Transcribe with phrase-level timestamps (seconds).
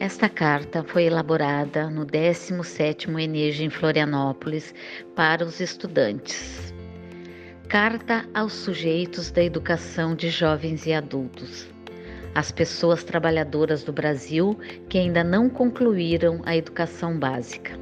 [0.00, 4.74] Esta carta foi elaborada no 17º Eneja em Florianópolis
[5.14, 6.72] para os estudantes.
[7.68, 11.68] Carta aos sujeitos da educação de jovens e adultos.
[12.34, 14.58] As pessoas trabalhadoras do Brasil
[14.88, 17.78] que ainda não concluíram a educação básica.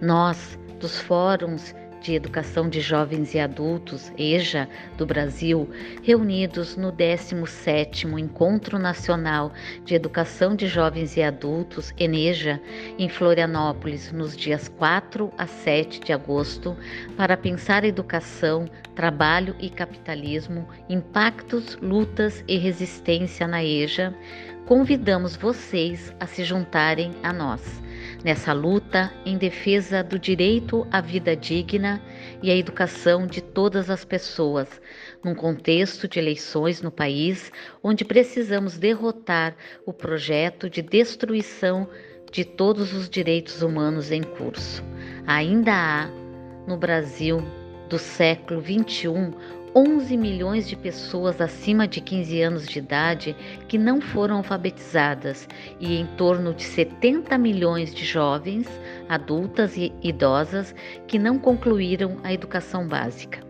[0.00, 1.74] Nós, dos fóruns
[2.08, 4.66] de Educação de Jovens e Adultos, EJA,
[4.96, 5.68] do Brasil,
[6.02, 9.52] reunidos no 17º Encontro Nacional
[9.84, 12.58] de Educação de Jovens e Adultos, ENEJA,
[12.98, 16.74] em Florianópolis, nos dias 4 a 7 de agosto,
[17.14, 24.14] para pensar educação, trabalho e capitalismo, impactos, lutas e resistência na EJA,
[24.64, 27.86] convidamos vocês a se juntarem a nós
[28.24, 32.02] nessa luta em defesa do direito à vida digna
[32.42, 34.68] e à educação de todas as pessoas,
[35.24, 41.88] num contexto de eleições no país onde precisamos derrotar o projeto de destruição
[42.30, 44.82] de todos os direitos humanos em curso.
[45.26, 46.06] Ainda há,
[46.66, 47.42] no Brasil
[47.88, 49.34] do século XXI,
[49.74, 53.36] 11 milhões de pessoas acima de 15 anos de idade
[53.68, 55.46] que não foram alfabetizadas
[55.78, 58.66] e em torno de 70 milhões de jovens,
[59.08, 60.74] adultas e idosas
[61.06, 63.40] que não concluíram a educação básica.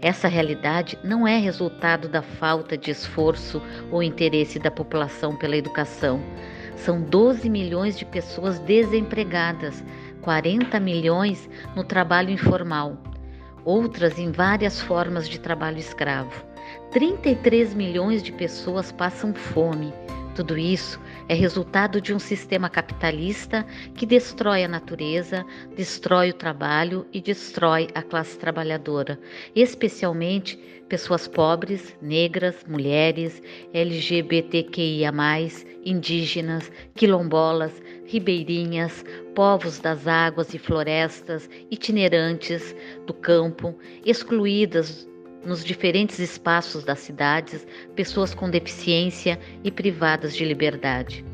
[0.00, 6.20] Essa realidade não é resultado da falta de esforço ou interesse da população pela educação.
[6.74, 9.84] São 12 milhões de pessoas desempregadas,
[10.22, 12.96] 40 milhões no trabalho informal
[13.66, 16.46] outras em várias formas de trabalho escravo.
[16.92, 19.92] 33 milhões de pessoas passam fome.
[20.36, 27.06] Tudo isso é resultado de um sistema capitalista que destrói a natureza, destrói o trabalho
[27.12, 29.18] e destrói a classe trabalhadora,
[29.54, 30.58] especialmente
[30.88, 33.42] pessoas pobres, negras, mulheres,
[33.72, 35.10] LGBTQIA,
[35.84, 37.72] indígenas, quilombolas,
[38.06, 39.04] ribeirinhas,
[39.34, 42.74] povos das águas e florestas, itinerantes
[43.06, 43.74] do campo,
[44.04, 45.08] excluídas
[45.44, 51.24] nos diferentes espaços das cidades, pessoas com deficiência e privadas de liberdade.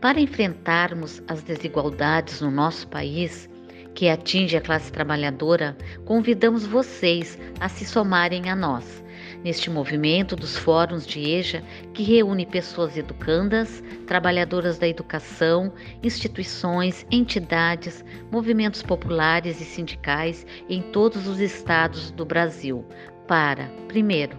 [0.00, 3.48] Para enfrentarmos as desigualdades no nosso país,
[3.94, 9.02] que atinge a classe trabalhadora, convidamos vocês a se somarem a nós
[9.44, 11.62] neste movimento dos fóruns de EJA,
[11.92, 15.72] que reúne pessoas educandas, trabalhadoras da educação,
[16.02, 22.84] instituições, entidades, movimentos populares e sindicais em todos os estados do Brasil,
[23.26, 24.36] para, primeiro,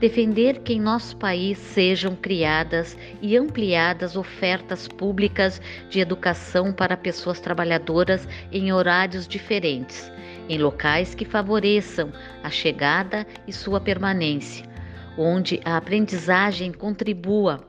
[0.00, 5.60] defender que em nosso país sejam criadas e ampliadas ofertas públicas
[5.90, 10.10] de educação para pessoas trabalhadoras em horários diferentes,
[10.50, 12.12] em locais que favoreçam
[12.42, 14.66] a chegada e sua permanência,
[15.16, 17.64] onde a aprendizagem contribua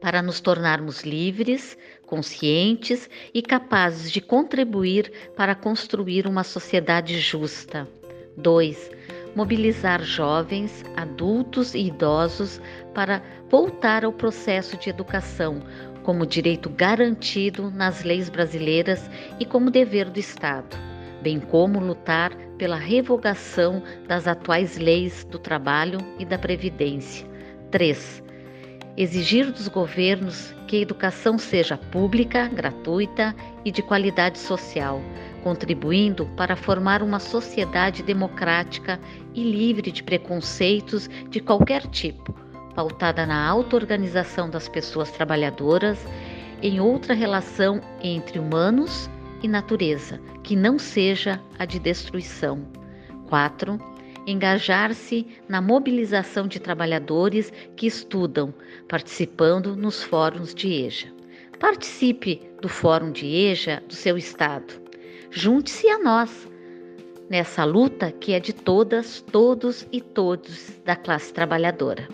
[0.00, 1.76] para nos tornarmos livres,
[2.06, 7.88] conscientes e capazes de contribuir para construir uma sociedade justa.
[8.36, 8.92] 2
[9.34, 12.60] mobilizar jovens, adultos e idosos
[12.94, 13.20] para
[13.50, 15.60] voltar ao processo de educação
[16.04, 19.10] como direito garantido nas leis brasileiras
[19.40, 20.76] e como dever do Estado,
[21.24, 27.26] bem como lutar pela revogação das atuais leis do trabalho e da previdência.
[27.70, 28.22] 3.
[28.94, 35.00] Exigir dos governos que a educação seja pública, gratuita e de qualidade social,
[35.42, 39.00] contribuindo para formar uma sociedade democrática
[39.34, 42.34] e livre de preconceitos de qualquer tipo,
[42.74, 45.98] pautada na auto-organização das pessoas trabalhadoras
[46.62, 49.08] em outra relação entre humanos
[49.44, 52.66] e natureza, que não seja a de destruição.
[53.28, 53.78] 4.
[54.26, 58.54] Engajar-se na mobilização de trabalhadores que estudam,
[58.88, 61.12] participando nos fóruns de EJA.
[61.60, 64.80] Participe do Fórum de EJA do seu estado.
[65.30, 66.48] Junte-se a nós
[67.28, 72.08] nessa luta que é de todas, todos e todos da classe trabalhadora.